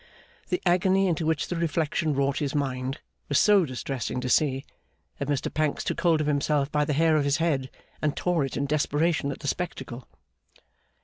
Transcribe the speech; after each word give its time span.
The 0.49 0.63
agony 0.65 1.05
into 1.05 1.27
which 1.27 1.47
the 1.47 1.55
reflection 1.55 2.15
wrought 2.15 2.39
his 2.39 2.55
mind 2.55 3.01
was 3.29 3.37
so 3.37 3.65
distressing 3.65 4.19
to 4.21 4.29
see, 4.29 4.65
that 5.19 5.27
Mr 5.27 5.53
Pancks 5.53 5.83
took 5.83 6.01
hold 6.01 6.21
of 6.21 6.25
himself 6.25 6.71
by 6.71 6.85
the 6.85 6.93
hair 6.93 7.17
of 7.17 7.23
his 7.23 7.37
head, 7.37 7.69
and 8.01 8.17
tore 8.17 8.43
it 8.43 8.57
in 8.57 8.65
desperation 8.65 9.31
at 9.31 9.41
the 9.41 9.47
spectacle. 9.47 10.07